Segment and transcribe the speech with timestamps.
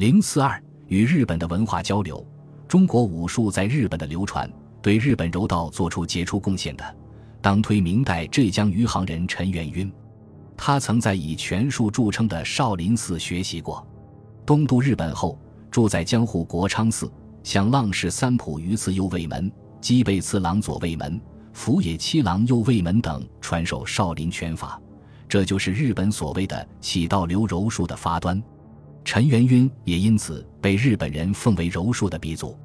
[0.00, 2.26] 零四二与日本的文化交流，
[2.66, 6.96] 中国武术在日本的流传，对日本柔道做出杰出贡献的，
[7.42, 9.92] 当推明代浙江余杭人陈元晕。
[10.56, 13.86] 他曾在以拳术著称的少林寺学习过，
[14.46, 15.38] 东渡日本后，
[15.70, 17.12] 住在江户国昌寺，
[17.42, 21.20] 向浪士三浦于次右卫门、基备次郎左卫门、
[21.52, 24.80] 福野七郎右卫门等传授少林拳法，
[25.28, 28.42] 这就是日本所谓的起道流柔术的发端。
[29.12, 32.56] 陈元赟也因此被日本人奉为柔术的鼻祖。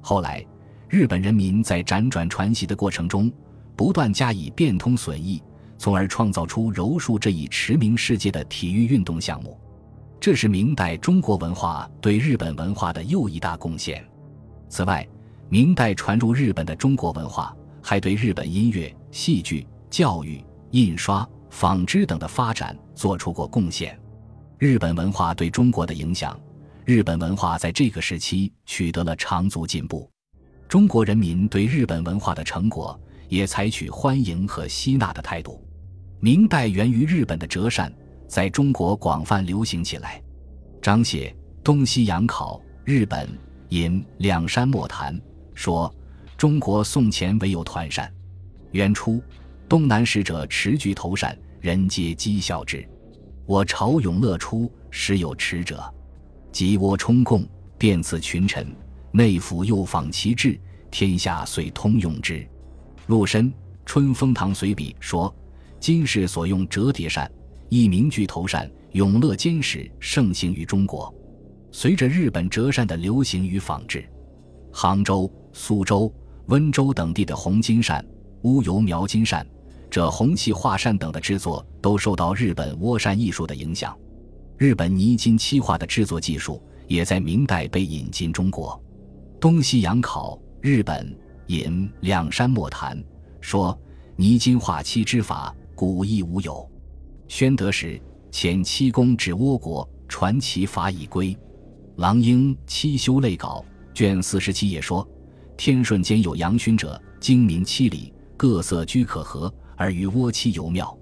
[0.00, 0.44] 后来，
[0.88, 3.32] 日本人民在辗转传习的过程中，
[3.76, 5.40] 不断加以变通损益。
[5.78, 9.56] 从而创造出柔术这一驰名世界的体育运动项目，
[10.18, 14.04] 这是明代中国文化对日本文化的又一大贡献。
[14.68, 15.06] 此外，
[15.48, 23.96] 明代传入日本的中国文化还对日本音乐、戏剧、教育、印刷、纺织等的发展做出过贡献。
[24.64, 26.40] 日本文化对中国的影响，
[26.86, 30.10] 日本文化在这个时期取得了长足进步。
[30.66, 32.98] 中国人民对日本文化的成果。
[33.28, 35.62] 也采取欢迎和吸纳的态度。
[36.20, 37.92] 明代源于日本的折扇
[38.28, 40.22] 在中国广泛流行起来。
[40.80, 41.30] 张燮
[41.62, 43.28] 《东西洋考》日本
[43.70, 45.20] 引两山莫谈
[45.54, 45.92] 说
[46.38, 48.10] ：“中国宋前唯有团扇。
[48.72, 49.22] 元初，
[49.68, 52.86] 东南使者持举头扇，人皆讥笑之。
[53.46, 55.82] 我朝永乐初，时有持者，
[56.50, 58.66] 即我充贡，便赐群臣。
[59.12, 60.58] 内府又仿其制，
[60.90, 62.46] 天下遂通用之。”
[63.06, 63.50] 陆深
[63.84, 65.32] 《春风堂随笔》说
[65.78, 67.30] ：“今世所用折叠扇，
[67.68, 71.14] 一名巨头扇，永乐监使盛行于中国。
[71.70, 74.08] 随着日本折扇的流行与仿制，
[74.72, 76.10] 杭州、苏州、
[76.46, 78.02] 温州等地的红金扇、
[78.42, 79.46] 乌油描金扇、
[79.94, 83.96] 这红器画扇等的制作，都受到日本倭扇艺术的影响。
[84.58, 88.82] 日本泥金漆画的制作技术，也在明代被引进中国。
[89.38, 93.00] 东西洋考日本。”引两山莫谈
[93.40, 93.78] 说
[94.16, 96.68] 泥金画漆之法古亦无有。
[97.28, 98.00] 宣德时
[98.32, 101.38] 遣漆工至倭国传其法已归。
[101.98, 105.08] 郎英七修类稿卷四十七也说：
[105.56, 110.96] 天顺间有杨勋者，精明七里，各色居可合，而于倭漆尤妙。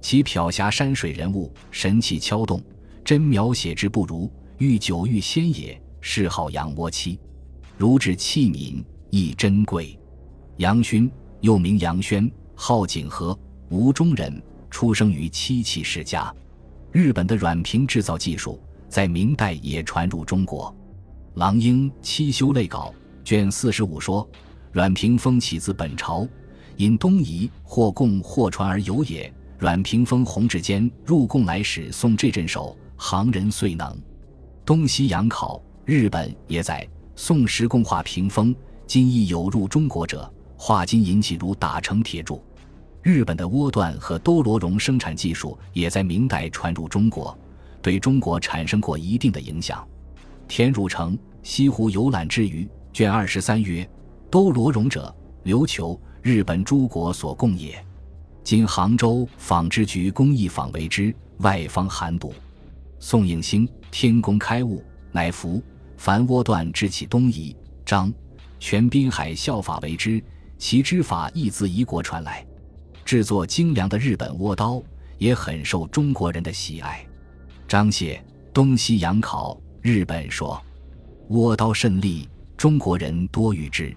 [0.00, 2.62] 其漂霞山水人物，神气敲动，
[3.04, 4.30] 真描写之不如。
[4.58, 7.18] 欲久欲仙也，是号杨倭漆。
[7.76, 8.84] 如指器皿。
[9.10, 9.98] 亦珍贵。
[10.58, 13.34] 杨勋又名杨轩，号景和，
[13.70, 16.30] 吴中人，出生于漆器世家。
[16.92, 20.76] 日本的软瓶制造技术在明代也传入中国。
[21.36, 22.92] 郎英《七修类稿》
[23.26, 24.28] 卷四十五说
[24.72, 26.28] ：“软瓶风起自本朝，
[26.78, 29.30] 因东夷或贡或传而有也。
[29.58, 34.00] 阮屏风弘治间入贡来使送这镇守，行人遂能。”
[34.64, 38.54] 东西洋考日本也在宋时贡画屏风。
[38.86, 42.42] 今亦有入中国者，画金银器如打成铁铸。
[43.02, 47.36] 日本的倭缎和兜罗绒生产技术也在明代传入中国，
[47.82, 49.86] 对中国产生过一定的影响。
[50.46, 53.88] 田汝成《西湖游览之余》卷二十三曰
[54.30, 55.14] ：“兜罗绒者，
[55.44, 57.84] 琉球、日本诸国所供也。
[58.42, 62.32] 今杭州纺织局工艺坊为之，外方寒笃。”
[63.00, 64.78] 宋应星《天工开物》
[65.12, 65.62] 乃服
[65.96, 68.12] 凡倭缎之起东夷张。
[68.60, 70.20] 全滨海效法为之，
[70.58, 72.44] 其织法亦自夷国传来。
[73.04, 74.82] 制作精良的日本倭刀
[75.16, 77.06] 也很受中国人的喜爱。
[77.68, 78.16] 张燮
[78.52, 80.60] 《东西洋考》日本说
[81.30, 83.94] ：“倭刀甚利，中国人多与之。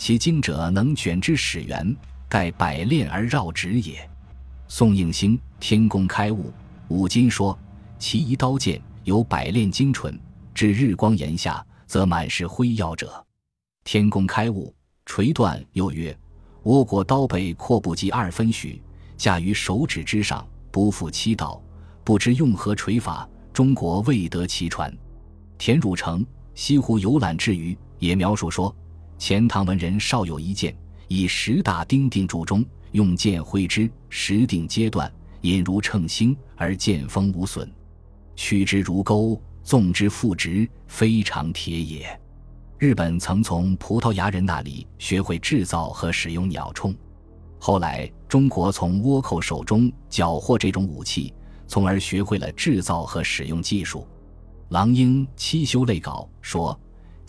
[0.00, 1.94] 其精者能卷之始源，
[2.26, 4.08] 盖百炼而绕指也。”
[4.66, 6.44] 宋应星《天工开物》
[6.88, 7.56] 五金说
[8.00, 10.18] ：“其一刀剑有百炼精纯，
[10.54, 13.22] 至日光炎下，则满是辉耀者。”
[13.84, 14.74] 天工开物，
[15.04, 16.18] 锤断又曰
[16.64, 18.80] ：“倭国刀背阔不及二分许，
[19.18, 21.62] 架于手指之上，不负七道，
[22.04, 23.28] 不知用何锤法。
[23.52, 24.90] 中国未得其传。”
[25.58, 26.24] 田汝成
[26.54, 28.74] 《西湖游览志余》也描述说
[29.20, 30.74] ：“钱塘文人少有一剑，
[31.06, 35.12] 以十大钉钉铸中，用剑挥之，十钉皆断，
[35.42, 37.70] 引如称星，而剑锋无损。
[38.34, 42.18] 曲之如钩，纵之复直，非常铁也。”
[42.78, 46.96] 日本曾从葡萄牙人那里学会制造和使用鸟铳，
[47.58, 51.30] 后来中国从倭寇手中缴获这种武器，
[51.66, 54.08] 从而学会了制造和使用技术。
[54.70, 56.80] 狼鹰《七修类稿》说：“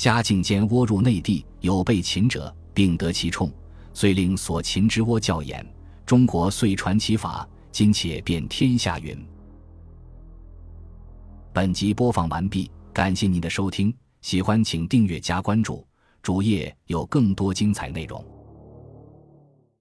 [0.01, 3.51] 嘉靖间倭入内地，有被擒者，并得其铳，
[3.93, 5.63] 遂令所擒之倭教演，
[6.07, 9.15] 中国遂传其法，今且遍天下云。”
[11.53, 12.71] 本集播放完毕。
[12.91, 15.85] 感谢您的收听，喜欢请订阅加关注，
[16.23, 18.25] 主页有更多精彩内容。